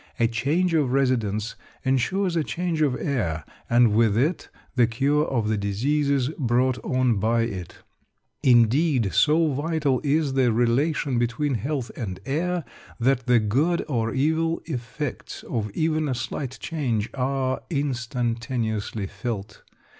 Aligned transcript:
A 0.19 0.27
change 0.27 0.73
of 0.73 0.91
residence 0.91 1.53
ensures 1.85 2.35
a 2.35 2.43
change 2.43 2.81
of 2.81 2.95
air, 2.95 3.45
and 3.69 3.93
with 3.93 4.17
it 4.17 4.49
the 4.75 4.87
cure 4.87 5.27
of 5.27 5.47
the 5.47 5.57
diseases 5.59 6.29
brought 6.39 6.83
on 6.83 7.17
by 7.19 7.41
it. 7.43 7.75
Indeed, 8.41 9.13
so 9.13 9.53
vital 9.53 10.01
is 10.03 10.33
the 10.33 10.51
relation 10.51 11.19
between 11.19 11.53
health 11.53 11.91
and 11.95 12.19
air 12.25 12.63
that 12.99 13.27
the 13.27 13.37
good 13.37 13.85
or 13.87 14.11
evil 14.11 14.63
effects 14.65 15.43
of 15.43 15.69
even 15.75 16.09
a 16.09 16.15
slight 16.15 16.57
change 16.59 17.11
are 17.13 17.61
instantaneously 17.69 19.05
felt. 19.05 19.61